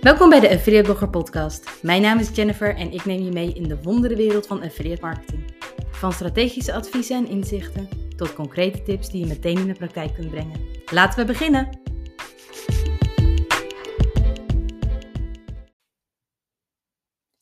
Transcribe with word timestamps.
Welkom 0.00 0.28
bij 0.28 0.40
de 0.40 0.50
Affiliate 0.50 0.84
Blogger 0.84 1.10
Podcast. 1.10 1.82
Mijn 1.82 2.02
naam 2.02 2.18
is 2.18 2.34
Jennifer 2.34 2.76
en 2.76 2.92
ik 2.92 3.04
neem 3.04 3.22
je 3.22 3.30
mee 3.30 3.52
in 3.52 3.62
de 3.62 3.82
wonderenwereld 3.82 4.46
van 4.46 4.62
affiliate 4.62 5.00
marketing. 5.00 5.54
Van 5.90 6.12
strategische 6.12 6.72
adviezen 6.72 7.16
en 7.16 7.28
inzichten 7.28 7.88
tot 8.16 8.34
concrete 8.34 8.82
tips 8.82 9.10
die 9.10 9.20
je 9.20 9.26
meteen 9.26 9.58
in 9.58 9.66
de 9.66 9.74
praktijk 9.74 10.14
kunt 10.14 10.30
brengen. 10.30 10.60
Laten 10.92 11.18
we 11.18 11.24
beginnen! 11.24 11.80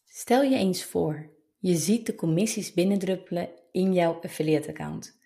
Stel 0.07 0.43
je 0.43 0.57
eens 0.57 0.85
voor, 0.85 1.31
je 1.59 1.75
ziet 1.77 2.07
de 2.07 2.15
commissies 2.15 2.73
binnendruppelen 2.73 3.49
in 3.73 3.93
jouw 3.93 4.21
affiliate 4.23 4.69
account. 4.69 5.19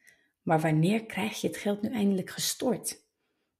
Maar 0.42 0.60
wanneer 0.60 1.04
krijg 1.04 1.40
je 1.40 1.46
het 1.46 1.56
geld 1.56 1.82
nu 1.82 1.92
eindelijk 1.92 2.30
gestort? 2.30 3.01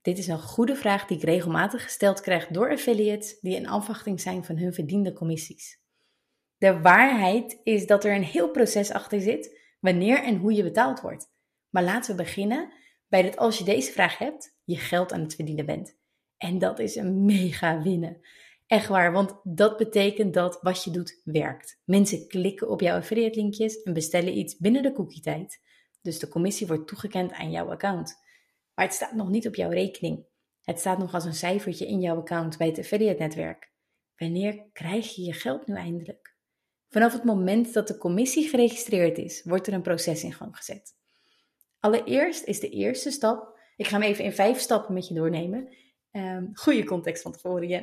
Dit 0.03 0.19
is 0.19 0.27
een 0.27 0.43
goede 0.43 0.77
vraag 0.77 1.07
die 1.07 1.16
ik 1.16 1.23
regelmatig 1.23 1.83
gesteld 1.83 2.20
krijg 2.20 2.47
door 2.47 2.70
affiliates 2.70 3.41
die 3.41 3.56
in 3.56 3.69
afwachting 3.69 4.20
zijn 4.20 4.45
van 4.45 4.56
hun 4.56 4.74
verdiende 4.74 5.12
commissies. 5.12 5.80
De 6.59 6.80
waarheid 6.80 7.60
is 7.62 7.87
dat 7.87 8.05
er 8.05 8.15
een 8.15 8.24
heel 8.24 8.51
proces 8.51 8.91
achter 8.91 9.20
zit 9.20 9.59
wanneer 9.80 10.23
en 10.23 10.37
hoe 10.37 10.52
je 10.52 10.62
betaald 10.62 11.01
wordt. 11.01 11.30
Maar 11.70 11.83
laten 11.83 12.16
we 12.16 12.23
beginnen 12.23 12.73
bij 13.09 13.23
dat 13.23 13.37
als 13.37 13.59
je 13.59 13.65
deze 13.65 13.93
vraag 13.93 14.19
hebt, 14.19 14.57
je 14.65 14.77
geld 14.77 15.12
aan 15.12 15.20
het 15.20 15.34
verdienen 15.34 15.66
bent. 15.66 15.96
En 16.37 16.59
dat 16.59 16.79
is 16.79 16.96
een 16.96 17.24
mega 17.24 17.82
winnen. 17.82 18.21
Echt 18.66 18.88
waar, 18.88 19.12
want 19.12 19.41
dat 19.43 19.77
betekent 19.77 20.34
dat 20.34 20.59
wat 20.62 20.84
je 20.84 20.91
doet 20.91 21.21
werkt. 21.24 21.80
Mensen 21.84 22.29
klikken 22.29 22.69
op 22.69 22.80
jouw 22.80 22.96
affiliate 22.96 23.41
linkjes 23.41 23.82
en 23.82 23.93
bestellen 23.93 24.38
iets 24.38 24.57
binnen 24.57 24.82
de 24.82 24.93
cookie 24.93 25.23
tijd. 25.23 25.60
Dus 26.01 26.19
de 26.19 26.29
commissie 26.29 26.66
wordt 26.66 26.87
toegekend 26.87 27.32
aan 27.32 27.51
jouw 27.51 27.71
account. 27.71 28.21
Maar 28.74 28.84
het 28.84 28.94
staat 28.94 29.14
nog 29.14 29.28
niet 29.28 29.46
op 29.46 29.54
jouw 29.54 29.70
rekening. 29.70 30.24
Het 30.62 30.78
staat 30.78 30.98
nog 30.98 31.14
als 31.14 31.24
een 31.24 31.34
cijfertje 31.34 31.86
in 31.86 32.00
jouw 32.00 32.16
account 32.16 32.58
bij 32.58 32.66
het 32.66 32.78
affiliate 32.78 33.22
netwerk. 33.22 33.73
Wanneer 34.16 34.64
krijg 34.73 35.14
je 35.14 35.23
je 35.23 35.32
geld 35.32 35.66
nu 35.66 35.74
eindelijk? 35.74 36.37
Vanaf 36.88 37.12
het 37.12 37.24
moment 37.24 37.73
dat 37.73 37.88
de 37.88 37.98
commissie 37.98 38.48
geregistreerd 38.48 39.18
is, 39.18 39.42
wordt 39.45 39.66
er 39.66 39.73
een 39.73 39.82
proces 39.82 40.23
in 40.23 40.32
gang 40.32 40.56
gezet. 40.56 40.95
Allereerst 41.79 42.45
is 42.45 42.60
de 42.60 42.68
eerste 42.68 43.10
stap, 43.10 43.59
ik 43.76 43.87
ga 43.87 43.98
hem 43.98 44.09
even 44.09 44.24
in 44.24 44.32
vijf 44.32 44.59
stappen 44.59 44.95
met 44.95 45.09
je 45.09 45.14
doornemen. 45.14 45.68
Um, 46.12 46.51
goede 46.52 46.84
context 46.84 47.23
van 47.23 47.32
tevoren, 47.32 47.68
Jen. 47.68 47.82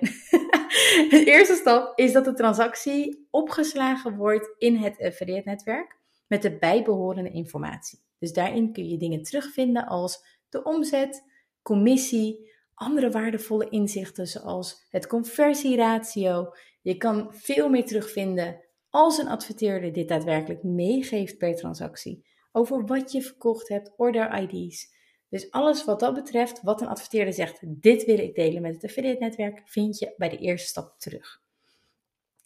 de 1.09 1.23
eerste 1.25 1.55
stap 1.55 1.99
is 1.99 2.11
dat 2.11 2.25
de 2.25 2.33
transactie 2.33 3.27
opgeslagen 3.31 4.15
wordt 4.15 4.55
in 4.57 4.75
het 4.75 5.01
affiliate 5.01 5.49
netwerk 5.49 5.97
met 6.27 6.41
de 6.41 6.57
bijbehorende 6.57 7.31
informatie. 7.31 7.99
Dus 8.19 8.33
daarin 8.33 8.73
kun 8.73 8.89
je 8.89 8.97
dingen 8.97 9.23
terugvinden 9.23 9.85
als 9.85 10.38
de 10.50 10.64
omzet, 10.64 11.23
commissie, 11.61 12.52
andere 12.73 13.11
waardevolle 13.11 13.69
inzichten 13.69 14.28
zoals 14.28 14.86
het 14.89 15.08
conversieratio. 15.08 16.53
Je 16.81 16.97
kan 16.97 17.33
veel 17.33 17.69
meer 17.69 17.86
terugvinden 17.86 18.64
als 18.89 19.17
een 19.17 19.27
adverteerder 19.27 19.94
dit 19.94 20.08
daadwerkelijk 20.08 20.64
meegeeft 20.64 21.38
per 21.38 21.55
transactie. 21.55 22.25
Over 22.52 22.86
wat 22.86 23.11
je 23.11 23.22
verkocht 23.22 23.67
hebt, 23.67 23.94
order 23.97 24.42
ID's. 24.42 24.97
Dus 25.30 25.52
alles 25.52 25.86
wat 25.86 26.00
dat 26.00 26.14
betreft, 26.14 26.61
wat 26.61 26.81
een 26.81 26.88
adverteerder 26.88 27.33
zegt, 27.33 27.59
dit 27.61 28.05
wil 28.05 28.17
ik 28.17 28.36
delen 28.36 28.61
met 28.61 28.73
het 28.73 28.83
affiliate 28.83 29.20
netwerk, 29.20 29.61
vind 29.66 30.00
je 30.00 30.14
bij 30.17 30.30
de 30.30 30.38
eerste 30.38 30.67
stap 30.67 31.00
terug. 31.00 31.42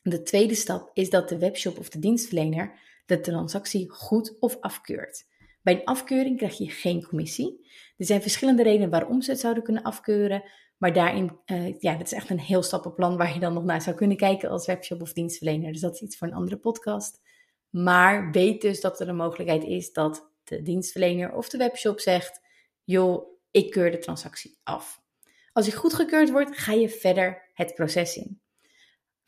De 0.02 0.22
tweede 0.24 0.56
stap 0.56 0.90
is 0.94 1.10
dat 1.10 1.30
de 1.30 1.38
webshop 1.38 1.78
of 1.78 1.90
de 1.90 2.00
dienstverlener 2.00 2.80
de 3.06 3.20
transactie 3.20 3.90
goed 3.90 4.40
of 4.40 4.58
afkeurt. 4.60 5.26
Bij 5.64 5.74
een 5.74 5.84
afkeuring 5.84 6.38
krijg 6.38 6.58
je 6.58 6.70
geen 6.70 7.04
commissie. 7.04 7.68
Er 7.98 8.06
zijn 8.06 8.22
verschillende 8.22 8.64
redenen 8.64 8.90
waarom 8.90 9.22
ze 9.22 9.32
het 9.32 9.40
zouden 9.40 9.64
kunnen 9.64 9.84
afkeuren. 9.84 10.44
Maar 10.78 10.94
daarin, 10.94 11.40
uh, 11.46 11.80
ja, 11.80 11.96
dat 11.98 12.06
is 12.06 12.14
echt 12.14 12.30
een 12.30 12.40
heel 12.40 12.64
stappenplan 12.64 13.18
waar 13.18 13.34
je 13.34 13.40
dan 13.40 13.54
nog 13.54 13.64
naar 13.64 13.82
zou 13.82 13.96
kunnen 13.96 14.18
kijken 14.18 14.50
als 14.50 14.66
webshop 14.66 15.02
of 15.02 15.14
dienstverlener. 15.14 15.72
Dus 15.72 15.82
dat 15.82 15.94
is 15.94 16.02
iets 16.02 16.18
voor 16.18 16.28
een 16.28 16.34
andere 16.34 16.58
podcast. 16.58 17.22
Maar 17.70 18.32
weet 18.32 18.62
dus 18.62 18.82
dat 18.82 19.00
er 19.00 19.08
een 19.08 19.16
mogelijkheid 19.16 19.64
is 19.64 19.92
dat 19.92 20.32
de 20.44 20.62
dienstverlener 20.62 21.34
of 21.34 21.50
de 21.50 21.58
webshop 21.58 22.00
zegt: 22.00 22.42
joh, 22.84 23.28
ik 23.52 23.72
keur 23.72 23.92
de 23.92 23.98
transactie 23.98 24.58
af. 24.64 25.02
Als 25.54 25.66
die 25.66 25.76
goedgekeurd 25.76 26.32
wordt, 26.32 26.58
ga 26.58 26.74
je 26.74 26.90
verder 26.90 27.50
het 27.54 27.76
proces 27.76 28.18
in. 28.18 28.43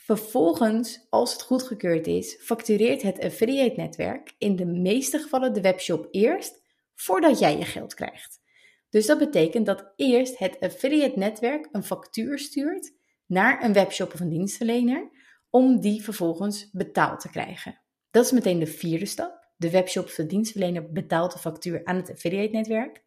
Vervolgens, 0.05 1.07
als 1.09 1.33
het 1.33 1.41
goedgekeurd 1.41 2.07
is, 2.07 2.37
factureert 2.41 3.01
het 3.01 3.19
affiliate 3.19 3.75
netwerk 3.75 4.35
in 4.37 4.55
de 4.55 4.65
meeste 4.65 5.19
gevallen 5.19 5.53
de 5.53 5.61
webshop 5.61 6.07
eerst 6.11 6.61
voordat 6.95 7.39
jij 7.39 7.57
je 7.57 7.65
geld 7.65 7.93
krijgt. 7.93 8.41
Dus 8.89 9.05
dat 9.05 9.17
betekent 9.17 9.65
dat 9.65 9.93
eerst 9.95 10.37
het 10.37 10.59
affiliate 10.59 11.19
netwerk 11.19 11.67
een 11.71 11.83
factuur 11.83 12.39
stuurt 12.39 12.93
naar 13.25 13.63
een 13.63 13.73
webshop 13.73 14.13
of 14.13 14.19
een 14.19 14.29
dienstverlener 14.29 15.09
om 15.49 15.79
die 15.79 16.03
vervolgens 16.03 16.69
betaald 16.71 17.19
te 17.19 17.29
krijgen. 17.29 17.81
Dat 18.11 18.25
is 18.25 18.31
meteen 18.31 18.59
de 18.59 18.67
vierde 18.67 19.05
stap. 19.05 19.47
De 19.57 19.69
webshop 19.69 20.05
of 20.05 20.15
de 20.15 20.25
dienstverlener 20.25 20.91
betaalt 20.91 21.31
de 21.31 21.39
factuur 21.39 21.81
aan 21.83 21.95
het 21.95 22.11
affiliate 22.11 22.55
netwerk. 22.55 23.03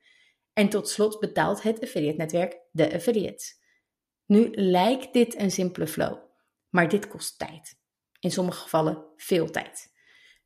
En 0.52 0.68
tot 0.68 0.88
slot 0.88 1.20
betaalt 1.20 1.62
het 1.62 1.82
affiliate 1.82 2.16
netwerk 2.16 2.60
de 2.70 2.94
affiliates. 2.94 3.58
Nu 4.26 4.50
lijkt 4.54 5.12
dit 5.12 5.40
een 5.40 5.50
simpele 5.50 5.86
flow. 5.86 6.27
Maar 6.68 6.88
dit 6.88 7.08
kost 7.08 7.38
tijd. 7.38 7.76
In 8.20 8.30
sommige 8.30 8.60
gevallen 8.60 9.04
veel 9.16 9.50
tijd. 9.50 9.92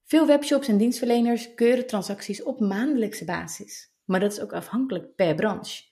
Veel 0.05 0.27
webshops 0.27 0.69
en 0.69 0.77
dienstverleners 0.77 1.55
keuren 1.55 1.87
transacties 1.87 2.43
op 2.43 2.61
maandelijkse 2.61 3.25
basis, 3.25 3.93
maar 4.05 4.21
dat 4.21 4.33
is 4.33 4.41
ook 4.41 4.53
afhankelijk 4.53 5.15
per 5.15 5.35
branche. 5.35 5.83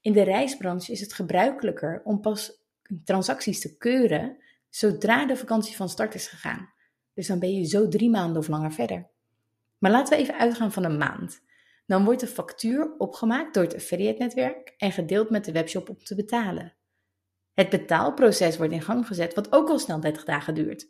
In 0.00 0.12
de 0.12 0.22
reisbranche 0.22 0.92
is 0.92 1.00
het 1.00 1.12
gebruikelijker 1.12 2.00
om 2.04 2.20
pas 2.20 2.62
transacties 3.04 3.60
te 3.60 3.76
keuren 3.76 4.36
zodra 4.68 5.26
de 5.26 5.36
vakantie 5.36 5.76
van 5.76 5.88
start 5.88 6.14
is 6.14 6.26
gegaan. 6.26 6.72
Dus 7.14 7.26
dan 7.26 7.38
ben 7.38 7.54
je 7.54 7.64
zo 7.64 7.88
drie 7.88 8.10
maanden 8.10 8.38
of 8.38 8.48
langer 8.48 8.72
verder. 8.72 9.10
Maar 9.78 9.90
laten 9.90 10.16
we 10.16 10.22
even 10.22 10.38
uitgaan 10.38 10.72
van 10.72 10.84
een 10.84 10.96
maand. 10.96 11.40
Dan 11.86 12.04
wordt 12.04 12.20
de 12.20 12.26
factuur 12.26 12.94
opgemaakt 12.98 13.54
door 13.54 13.62
het 13.62 13.74
affiliate 13.74 14.22
netwerk 14.22 14.74
en 14.76 14.92
gedeeld 14.92 15.30
met 15.30 15.44
de 15.44 15.52
webshop 15.52 15.88
om 15.88 15.98
te 15.98 16.14
betalen. 16.14 16.74
Het 17.52 17.70
betaalproces 17.70 18.56
wordt 18.56 18.72
in 18.72 18.82
gang 18.82 19.06
gezet, 19.06 19.34
wat 19.34 19.52
ook 19.52 19.68
al 19.68 19.78
snel 19.78 20.00
30 20.00 20.24
dagen 20.24 20.54
duurt. 20.54 20.88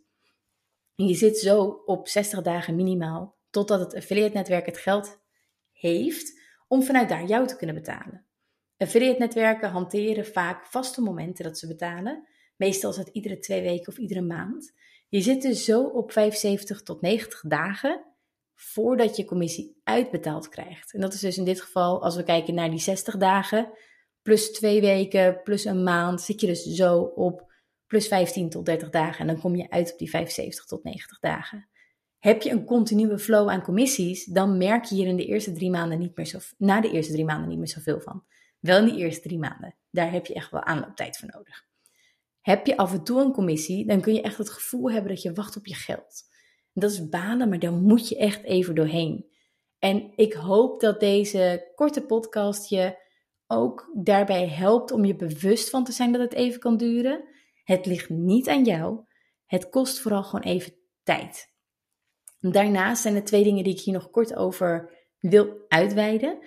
Je 0.95 1.15
zit 1.15 1.39
zo 1.39 1.83
op 1.85 2.09
60 2.09 2.43
dagen 2.43 2.75
minimaal, 2.75 3.39
totdat 3.51 3.81
het 3.81 3.95
affiliate 3.95 4.37
netwerk 4.37 4.67
het 4.67 4.79
geld 4.79 5.21
heeft 5.73 6.41
om 6.69 6.83
vanuit 6.83 7.09
daar 7.09 7.25
jou 7.25 7.47
te 7.47 7.57
kunnen 7.57 7.75
betalen. 7.75 8.27
Affiliate 8.77 9.19
netwerken 9.19 9.71
hanteren 9.71 10.27
vaak 10.27 10.67
vaste 10.67 11.01
momenten 11.01 11.45
dat 11.45 11.59
ze 11.59 11.67
betalen. 11.67 12.29
Meestal 12.57 12.91
is 12.91 12.97
het 12.97 13.09
iedere 13.09 13.39
twee 13.39 13.63
weken 13.63 13.89
of 13.89 13.99
iedere 13.99 14.23
maand. 14.23 14.73
Je 15.09 15.21
zit 15.21 15.43
dus 15.43 15.65
zo 15.65 15.83
op 15.83 16.13
75 16.13 16.83
tot 16.83 17.01
90 17.01 17.41
dagen 17.41 18.05
voordat 18.55 19.17
je 19.17 19.25
commissie 19.25 19.81
uitbetaald 19.85 20.49
krijgt. 20.49 20.93
En 20.93 21.01
dat 21.01 21.13
is 21.13 21.21
dus 21.21 21.37
in 21.37 21.45
dit 21.45 21.61
geval, 21.61 22.03
als 22.03 22.17
we 22.17 22.23
kijken 22.23 22.55
naar 22.55 22.71
die 22.71 22.79
60 22.79 23.17
dagen, 23.17 23.73
plus 24.23 24.53
twee 24.53 24.81
weken, 24.81 25.43
plus 25.43 25.65
een 25.65 25.83
maand, 25.83 26.21
zit 26.21 26.41
je 26.41 26.47
dus 26.47 26.63
zo 26.63 26.99
op 27.01 27.53
plus 27.87 28.09
15 28.09 28.51
tot 28.51 28.65
30 28.65 28.91
dagen. 28.91 29.21
En 29.21 29.27
dan 29.27 29.41
kom 29.41 29.57
je 29.57 29.71
uit 29.71 29.93
op 29.93 29.99
die 29.99 30.11
75 30.11 30.65
tot 30.65 30.85
90 30.85 31.19
dagen. 31.19 31.69
Heb 32.19 32.43
je 32.43 32.51
een 32.51 32.65
continue 32.65 33.19
flow 33.19 33.49
aan 33.49 33.63
commissies, 33.63 34.25
dan 34.25 34.59
merk 34.59 34.85
je 34.85 34.95
hier 34.95 35.07
in 35.07 35.17
de 35.17 35.27
eerste 35.27 35.53
drie 35.53 35.71
maanden 35.71 35.99
niet 35.99 36.17
meer 36.17 36.27
zo, 36.27 36.39
na 36.59 36.81
de 36.81 36.91
eerste 36.91 37.13
drie 37.13 37.25
maanden 37.25 37.49
niet 37.49 37.59
meer 37.59 37.69
zoveel 37.69 38.01
van. 38.01 38.25
Wel 38.61 38.79
in 38.79 38.85
de 38.85 38.97
eerste 38.97 39.23
drie 39.23 39.39
maanden. 39.39 39.75
Daar 39.91 40.13
heb 40.13 40.27
je 40.27 40.35
echt 40.35 40.51
wel 40.51 40.63
aanlooptijd 40.63 41.19
voor 41.19 41.29
nodig. 41.33 41.65
Heb 42.41 42.67
je 42.67 42.77
af 42.77 42.93
en 42.93 43.05
toe 43.05 43.21
een 43.21 43.33
commissie, 43.33 43.87
dan 43.87 44.01
kun 44.01 44.15
je 44.15 44.23
echt 44.23 44.39
het 44.39 44.51
gevoel 44.51 44.91
hebben 44.91 45.11
dat 45.15 45.23
je 45.23 45.33
wacht 45.33 45.57
op 45.57 45.67
je 45.67 45.75
geld. 45.75 46.23
dat 46.73 46.91
is 46.91 47.09
balen, 47.09 47.49
maar 47.49 47.59
daar 47.59 47.73
moet 47.73 48.09
je 48.09 48.17
echt 48.17 48.43
even 48.43 48.75
doorheen. 48.75 49.27
En 49.79 50.13
ik 50.17 50.33
hoop 50.33 50.81
dat 50.81 51.01
deze 51.01 51.71
korte 51.75 52.07
podcast 52.07 52.69
je 52.69 52.97
ook 53.53 53.91
daarbij 53.95 54.49
helpt 54.49 54.91
om 54.91 55.05
je 55.05 55.17
bewust 55.17 55.71
van 55.71 55.85
te 55.85 55.93
zijn 55.93 56.13
dat 56.13 56.21
het 56.21 56.33
even 56.33 56.61
kan 56.61 56.77
duren. 56.77 57.25
Het 57.65 57.87
ligt 57.87 58.09
niet 58.09 58.49
aan 58.49 58.65
jou. 58.65 59.01
Het 59.47 59.69
kost 59.69 60.01
vooral 60.01 60.23
gewoon 60.23 60.45
even 60.45 60.75
tijd. 61.03 61.51
Daarnaast 62.41 63.03
zijn 63.03 63.15
er 63.15 63.25
twee 63.25 63.45
dingen 63.45 63.65
die 63.65 63.73
ik 63.73 63.81
hier 63.81 63.95
nog 63.95 64.11
kort 64.11 64.35
over 64.35 64.91
wil 65.19 65.65
uitweiden. 65.69 66.39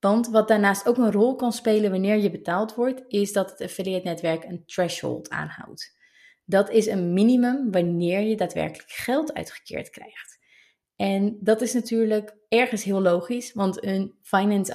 Want 0.00 0.28
wat 0.28 0.48
daarnaast 0.48 0.88
ook 0.88 0.96
een 0.96 1.12
rol 1.12 1.34
kan 1.34 1.52
spelen 1.52 1.90
wanneer 1.90 2.16
je 2.16 2.30
betaald 2.30 2.74
wordt, 2.74 3.04
is 3.08 3.32
dat 3.32 3.50
het 3.50 3.60
affiliate 3.60 4.08
netwerk 4.08 4.44
een 4.44 4.62
threshold 4.66 5.30
aanhoudt. 5.30 5.96
Dat 6.44 6.70
is 6.70 6.86
een 6.86 7.12
minimum 7.12 7.70
wanneer 7.70 8.20
je 8.20 8.36
daadwerkelijk 8.36 8.90
geld 8.90 9.32
uitgekeerd 9.32 9.90
krijgt. 9.90 10.37
En 10.98 11.38
dat 11.40 11.60
is 11.60 11.72
natuurlijk 11.72 12.36
ergens 12.48 12.84
heel 12.84 13.00
logisch, 13.00 13.52
want 13.52 13.84
een 13.84 14.14
finance 14.22 14.74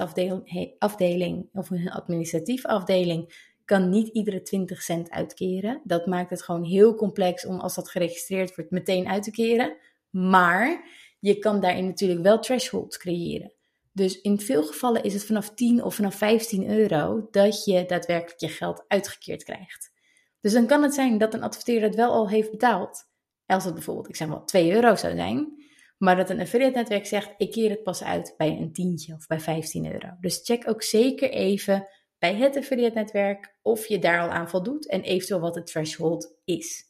afdeling, 0.80 1.50
of 1.54 1.70
een 1.70 1.92
administratief 1.92 2.66
afdeling 2.66 3.52
kan 3.66 3.90
niet 3.90 4.08
iedere 4.08 4.42
20 4.42 4.82
cent 4.82 5.10
uitkeren. 5.10 5.82
Dat 5.84 6.06
maakt 6.06 6.30
het 6.30 6.44
gewoon 6.44 6.64
heel 6.64 6.96
complex 6.96 7.46
om 7.46 7.60
als 7.60 7.76
dat 7.76 7.90
geregistreerd 7.90 8.56
wordt 8.56 8.72
meteen 8.72 9.08
uit 9.08 9.24
te 9.24 9.32
keren. 9.32 9.78
Maar 10.10 10.90
je 11.20 11.40
kan 11.40 11.60
daarin 11.60 11.86
natuurlijk 11.86 12.22
wel 12.22 12.40
thresholds 12.40 12.98
creëren. 12.98 13.54
Dus 13.92 14.22
in 14.22 14.40
veel 14.40 14.64
gevallen 14.64 15.04
is 15.04 15.14
het 15.14 15.26
vanaf 15.26 15.54
10 15.54 15.84
of 15.84 15.96
vanaf 15.96 16.16
15 16.16 16.70
euro 16.70 17.28
dat 17.32 17.64
je 17.64 17.86
daadwerkelijk 17.88 18.40
je 18.40 18.50
geld 18.50 18.86
uitgekeerd 18.88 19.44
krijgt. 19.44 19.92
Dus 20.40 20.54
dan 20.54 20.68
kan 20.68 20.84
het 20.84 20.94
zijn 20.94 21.18
dat 21.18 21.34
een 21.34 21.44
adverteerder 21.44 21.88
het 21.88 21.98
wel 21.98 22.12
al 22.12 22.30
heeft 22.30 22.52
betaald. 22.52 23.04
Als 23.46 23.64
het 23.64 23.74
bijvoorbeeld, 23.74 24.10
ik 24.10 24.16
zeg 24.16 24.28
maar, 24.28 24.46
2 24.46 24.74
euro 24.74 24.96
zou 24.96 25.16
zijn. 25.16 25.64
Maar 26.04 26.16
dat 26.16 26.30
een 26.30 26.40
affiliate 26.40 26.78
netwerk 26.78 27.06
zegt, 27.06 27.34
ik 27.38 27.52
keer 27.52 27.70
het 27.70 27.84
pas 27.84 28.04
uit 28.04 28.34
bij 28.38 28.58
een 28.58 28.74
tientje 28.74 29.14
of 29.14 29.28
bij 29.28 29.40
15 29.40 29.92
euro. 29.94 30.08
Dus 30.20 30.42
check 30.44 30.70
ook 30.70 30.84
zeker 30.84 31.30
even 31.30 31.88
bij 32.20 32.36
het 32.36 32.58
affiliate 32.58 32.96
netwerk 32.96 33.56
of 33.62 33.86
je 33.86 34.00
daar 34.00 34.22
al 34.22 34.30
aan 34.30 34.50
voldoet 34.50 34.88
en 34.88 35.02
eventueel 35.02 35.40
wat 35.40 35.56
het 35.56 35.66
threshold 35.66 36.36
is. 36.46 36.84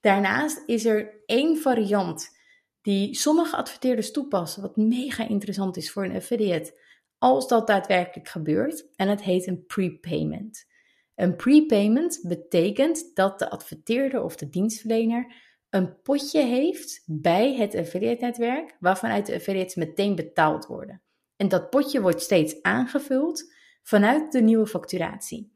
Daarnaast 0.00 0.62
is 0.66 0.84
er 0.84 1.22
één 1.26 1.56
variant 1.56 2.28
die 2.80 3.14
sommige 3.14 3.56
adverteerders 3.56 4.12
toepassen, 4.12 4.62
wat 4.62 4.76
mega 4.76 5.28
interessant 5.28 5.76
is 5.76 5.90
voor 5.90 6.04
een 6.04 6.16
affiliate, 6.16 6.80
als 7.18 7.48
dat 7.48 7.66
daadwerkelijk 7.66 8.28
gebeurt. 8.28 8.88
En 8.96 9.08
het 9.08 9.22
heet 9.22 9.46
een 9.46 9.66
prepayment. 9.66 10.66
Een 11.14 11.36
prepayment 11.36 12.20
betekent 12.22 13.10
dat 13.14 13.38
de 13.38 13.50
adverteerder 13.50 14.22
of 14.22 14.36
de 14.36 14.48
dienstverlener 14.48 15.45
een 15.76 16.00
potje 16.02 16.42
heeft 16.42 17.02
bij 17.06 17.54
het 17.54 17.74
affiliate 17.74 18.24
netwerk, 18.24 18.76
waarvanuit 18.80 19.26
de 19.26 19.34
affiliates 19.34 19.74
meteen 19.74 20.14
betaald 20.14 20.66
worden. 20.66 21.02
En 21.36 21.48
dat 21.48 21.70
potje 21.70 22.00
wordt 22.00 22.22
steeds 22.22 22.62
aangevuld 22.62 23.52
vanuit 23.82 24.32
de 24.32 24.40
nieuwe 24.40 24.66
facturatie. 24.66 25.54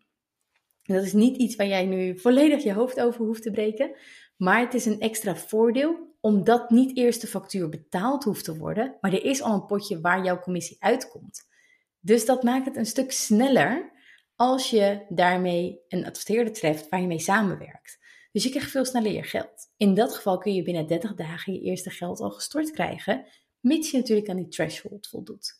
dat 0.82 1.02
is 1.02 1.12
niet 1.12 1.36
iets 1.36 1.56
waar 1.56 1.66
jij 1.66 1.86
nu 1.86 2.18
volledig 2.18 2.62
je 2.62 2.72
hoofd 2.72 3.00
over 3.00 3.24
hoeft 3.24 3.42
te 3.42 3.50
breken, 3.50 3.96
maar 4.36 4.60
het 4.60 4.74
is 4.74 4.86
een 4.86 5.00
extra 5.00 5.36
voordeel 5.36 6.08
omdat 6.20 6.70
niet 6.70 6.96
eerst 6.96 7.20
de 7.20 7.26
factuur 7.26 7.68
betaald 7.68 8.24
hoeft 8.24 8.44
te 8.44 8.56
worden, 8.56 8.96
maar 9.00 9.12
er 9.12 9.24
is 9.24 9.42
al 9.42 9.54
een 9.54 9.66
potje 9.66 10.00
waar 10.00 10.24
jouw 10.24 10.40
commissie 10.40 10.76
uitkomt. 10.80 11.48
Dus 12.00 12.24
dat 12.24 12.42
maakt 12.42 12.66
het 12.66 12.76
een 12.76 12.86
stuk 12.86 13.12
sneller 13.12 13.92
als 14.36 14.70
je 14.70 15.04
daarmee 15.08 15.80
een 15.88 16.06
adverteerder 16.06 16.52
treft 16.52 16.88
waar 16.88 17.00
je 17.00 17.06
mee 17.06 17.18
samenwerkt. 17.18 17.99
Dus 18.32 18.42
je 18.42 18.50
krijgt 18.50 18.70
veel 18.70 18.84
sneller 18.84 19.12
je 19.12 19.22
geld. 19.22 19.72
In 19.76 19.94
dat 19.94 20.14
geval 20.14 20.38
kun 20.38 20.54
je 20.54 20.62
binnen 20.62 20.86
30 20.86 21.14
dagen 21.14 21.52
je 21.52 21.60
eerste 21.60 21.90
geld 21.90 22.20
al 22.20 22.30
gestort 22.30 22.70
krijgen, 22.70 23.26
mits 23.60 23.90
je 23.90 23.96
natuurlijk 23.96 24.28
aan 24.28 24.36
die 24.36 24.48
threshold 24.48 25.08
voldoet. 25.08 25.52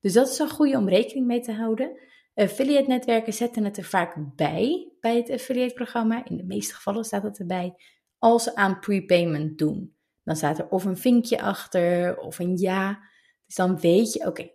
Dus 0.00 0.12
dat 0.12 0.28
is 0.28 0.38
een 0.38 0.50
goede 0.50 0.76
om 0.76 0.88
rekening 0.88 1.26
mee 1.26 1.40
te 1.40 1.52
houden. 1.52 1.98
Affiliate 2.34 2.88
netwerken 2.88 3.32
zetten 3.32 3.64
het 3.64 3.76
er 3.76 3.84
vaak 3.84 4.36
bij 4.36 4.92
bij 5.02 5.16
het 5.16 5.30
affiliate 5.30 5.74
programma. 5.74 6.24
In 6.24 6.36
de 6.36 6.44
meeste 6.44 6.74
gevallen 6.74 7.04
staat 7.04 7.22
het 7.22 7.38
erbij 7.38 7.74
als 8.18 8.42
ze 8.42 8.54
aan 8.54 8.78
prepayment 8.78 9.58
doen. 9.58 9.94
Dan 10.24 10.36
staat 10.36 10.58
er 10.58 10.68
of 10.68 10.84
een 10.84 10.96
vinkje 10.96 11.40
achter 11.40 12.18
of 12.18 12.38
een 12.38 12.56
ja. 12.56 13.00
Dus 13.46 13.54
dan 13.54 13.80
weet 13.80 14.12
je, 14.12 14.26
oké, 14.26 14.50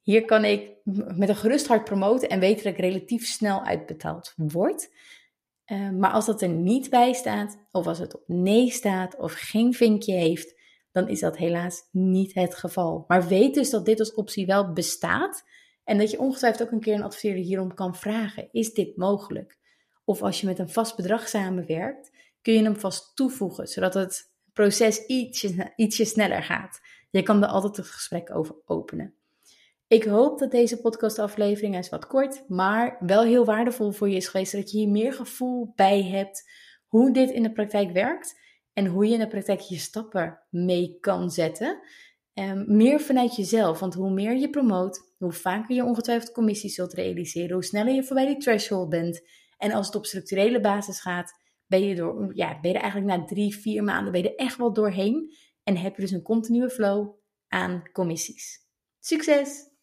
hier 0.00 0.24
kan 0.24 0.44
ik 0.44 0.70
met 1.16 1.28
een 1.28 1.36
gerust 1.36 1.66
hart 1.66 1.84
promoten 1.84 2.28
en 2.28 2.40
weten 2.40 2.64
dat 2.64 2.72
ik 2.72 2.78
relatief 2.78 3.26
snel 3.26 3.64
uitbetaald 3.64 4.32
word. 4.36 4.90
Uh, 5.66 5.90
maar 5.90 6.10
als 6.10 6.26
dat 6.26 6.42
er 6.42 6.48
niet 6.48 6.90
bij 6.90 7.12
staat, 7.12 7.66
of 7.70 7.86
als 7.86 7.98
het 7.98 8.14
op 8.14 8.22
nee 8.26 8.70
staat, 8.70 9.16
of 9.16 9.32
geen 9.32 9.74
vinkje 9.74 10.12
heeft, 10.12 10.54
dan 10.92 11.08
is 11.08 11.20
dat 11.20 11.36
helaas 11.36 11.88
niet 11.90 12.34
het 12.34 12.54
geval. 12.54 13.04
Maar 13.08 13.28
weet 13.28 13.54
dus 13.54 13.70
dat 13.70 13.84
dit 13.84 13.98
als 13.98 14.14
optie 14.14 14.46
wel 14.46 14.72
bestaat 14.72 15.44
en 15.84 15.98
dat 15.98 16.10
je 16.10 16.18
ongetwijfeld 16.18 16.68
ook 16.68 16.74
een 16.74 16.80
keer 16.80 16.94
een 16.94 17.02
adverteerder 17.02 17.44
hierom 17.44 17.74
kan 17.74 17.96
vragen: 17.96 18.48
is 18.52 18.72
dit 18.72 18.96
mogelijk? 18.96 19.58
Of 20.04 20.22
als 20.22 20.40
je 20.40 20.46
met 20.46 20.58
een 20.58 20.68
vast 20.68 20.96
bedrag 20.96 21.28
samenwerkt, 21.28 22.10
kun 22.42 22.54
je 22.54 22.62
hem 22.62 22.76
vast 22.76 23.16
toevoegen, 23.16 23.66
zodat 23.66 23.94
het 23.94 24.32
proces 24.52 25.06
ietsje, 25.06 25.72
ietsje 25.76 26.04
sneller 26.04 26.42
gaat. 26.42 26.80
Je 27.10 27.22
kan 27.22 27.42
er 27.42 27.48
altijd 27.48 27.76
het 27.76 27.86
gesprek 27.86 28.34
over 28.34 28.54
openen. 28.64 29.15
Ik 29.88 30.04
hoop 30.04 30.38
dat 30.38 30.50
deze 30.50 30.80
podcastaflevering 30.80 31.76
is 31.76 31.88
wat 31.88 32.06
kort, 32.06 32.48
maar 32.48 32.96
wel 33.00 33.22
heel 33.22 33.44
waardevol 33.44 33.90
voor 33.90 34.08
je 34.08 34.16
is 34.16 34.28
geweest. 34.28 34.52
Dat 34.52 34.70
je 34.70 34.78
hier 34.78 34.88
meer 34.88 35.12
gevoel 35.12 35.72
bij 35.74 36.02
hebt 36.02 36.50
hoe 36.86 37.12
dit 37.12 37.30
in 37.30 37.42
de 37.42 37.52
praktijk 37.52 37.92
werkt 37.92 38.40
en 38.72 38.86
hoe 38.86 39.06
je 39.06 39.12
in 39.12 39.18
de 39.18 39.28
praktijk 39.28 39.60
je 39.60 39.76
stappen 39.76 40.40
mee 40.50 40.96
kan 41.00 41.30
zetten. 41.30 41.78
Um, 42.34 42.76
meer 42.76 43.00
vanuit 43.00 43.36
jezelf, 43.36 43.78
want 43.78 43.94
hoe 43.94 44.10
meer 44.10 44.36
je 44.36 44.50
promoot, 44.50 45.14
hoe 45.18 45.32
vaker 45.32 45.74
je 45.74 45.84
ongetwijfeld 45.84 46.32
commissies 46.32 46.74
zult 46.74 46.92
realiseren, 46.92 47.52
hoe 47.52 47.64
sneller 47.64 47.94
je 47.94 48.04
voorbij 48.04 48.26
die 48.26 48.36
threshold 48.36 48.88
bent. 48.88 49.28
En 49.56 49.72
als 49.72 49.86
het 49.86 49.96
op 49.96 50.06
structurele 50.06 50.60
basis 50.60 51.00
gaat, 51.00 51.32
ben 51.66 51.84
je, 51.84 51.94
door, 51.94 52.30
ja, 52.34 52.60
ben 52.60 52.70
je 52.70 52.78
eigenlijk 52.78 53.18
na 53.18 53.24
drie, 53.24 53.56
vier 53.56 53.84
maanden 53.84 54.12
ben 54.12 54.22
je 54.22 54.34
echt 54.34 54.56
wel 54.56 54.72
doorheen. 54.72 55.34
En 55.62 55.76
heb 55.76 55.96
je 55.96 56.02
dus 56.02 56.10
een 56.10 56.22
continue 56.22 56.70
flow 56.70 57.14
aan 57.48 57.90
commissies. 57.92 58.64
Succes! 59.00 59.74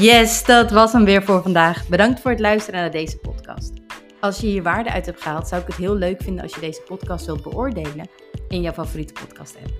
Yes, 0.00 0.44
dat 0.44 0.70
was 0.70 0.92
hem 0.92 1.04
weer 1.04 1.22
voor 1.22 1.42
vandaag. 1.42 1.88
Bedankt 1.88 2.20
voor 2.20 2.30
het 2.30 2.40
luisteren 2.40 2.80
naar 2.80 2.90
deze 2.90 3.18
podcast. 3.18 3.72
Als 4.20 4.40
je 4.40 4.46
hier 4.46 4.62
waarde 4.62 4.90
uit 4.90 5.06
hebt 5.06 5.22
gehaald, 5.22 5.48
zou 5.48 5.60
ik 5.60 5.66
het 5.66 5.76
heel 5.76 5.94
leuk 5.94 6.22
vinden 6.22 6.42
als 6.42 6.54
je 6.54 6.60
deze 6.60 6.80
podcast 6.80 7.26
wilt 7.26 7.42
beoordelen 7.42 8.08
in 8.48 8.60
jouw 8.60 8.72
favoriete 8.72 9.12
podcast 9.12 9.56
app. 9.56 9.72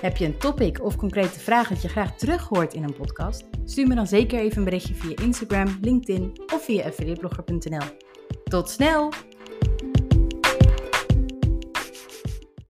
Heb 0.00 0.16
je 0.16 0.24
een 0.24 0.38
topic 0.38 0.84
of 0.84 0.96
concrete 0.96 1.40
vraag 1.40 1.68
dat 1.68 1.82
je 1.82 1.88
graag 1.88 2.16
terug 2.16 2.48
hoort 2.48 2.74
in 2.74 2.82
een 2.82 2.94
podcast? 2.94 3.44
Stuur 3.64 3.86
me 3.86 3.94
dan 3.94 4.06
zeker 4.06 4.38
even 4.38 4.58
een 4.58 4.64
berichtje 4.64 4.94
via 4.94 5.16
Instagram, 5.22 5.78
LinkedIn 5.80 6.40
of 6.54 6.64
via 6.64 6.84
affiliateblogger.nl. 6.84 7.86
Tot 8.44 8.70
snel! 8.70 9.12